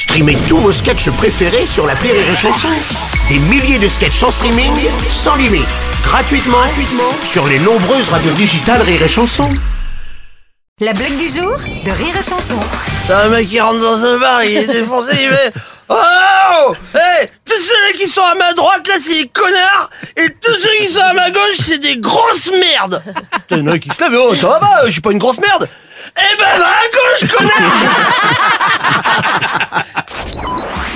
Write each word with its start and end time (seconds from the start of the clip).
Streamez 0.00 0.38
tous 0.48 0.56
vos 0.56 0.72
sketchs 0.72 1.10
préférés 1.10 1.66
sur 1.66 1.86
la 1.86 1.92
Rire 1.92 2.14
et 2.14 2.34
Chanson. 2.34 2.68
Des 3.28 3.38
milliers 3.38 3.78
de 3.78 3.86
sketchs 3.86 4.22
en 4.22 4.30
streaming, 4.30 4.72
sans 5.10 5.36
limite, 5.36 5.68
gratuitement, 6.02 6.56
gratuitement 6.56 7.12
sur 7.22 7.46
les 7.46 7.58
nombreuses 7.58 8.08
radios 8.08 8.32
digitales 8.32 8.80
Rire 8.80 9.02
et 9.02 9.08
Chanson. 9.08 9.50
La 10.80 10.94
blague 10.94 11.18
du 11.18 11.28
jour 11.28 11.54
de 11.84 11.90
Rire 11.90 12.16
et 12.18 12.22
Chanson. 12.22 12.58
T'as 13.08 13.26
un 13.26 13.28
mec 13.28 13.50
qui 13.50 13.60
rentre 13.60 13.80
dans 13.80 14.02
un 14.02 14.16
bar, 14.16 14.42
il 14.42 14.56
est 14.56 14.66
défoncé, 14.68 15.10
il 15.20 15.28
fait 15.28 15.52
Oh 15.90 16.74
hey, 16.94 17.28
Tous 17.44 17.60
ceux 17.60 17.98
qui 17.98 18.08
sont 18.08 18.22
à 18.22 18.34
ma 18.34 18.54
droite, 18.54 18.88
là, 18.88 18.94
c'est 18.98 19.24
des 19.24 19.28
connards 19.28 19.90
Et 20.16 20.30
tous 20.30 20.56
ceux 20.56 20.76
qui 20.78 20.88
sont 20.88 21.02
à 21.02 21.12
ma 21.12 21.30
gauche, 21.30 21.58
c'est 21.58 21.78
des 21.78 21.98
grosses 21.98 22.50
merdes 22.52 23.02
T'as 23.48 23.56
un 23.56 23.62
mec 23.62 23.82
qui 23.82 23.90
se 23.90 24.02
lève, 24.02 24.18
oh, 24.18 24.34
ça 24.34 24.48
va 24.48 24.60
pas, 24.60 24.80
je 24.86 24.92
suis 24.92 25.02
pas 25.02 25.12
une 25.12 25.18
grosse 25.18 25.40
merde 25.40 25.68
Eh 26.16 26.36
ben, 26.38 26.58
va 26.58 26.68
à 26.68 27.18
gauche, 27.18 27.30
connard 27.30 28.49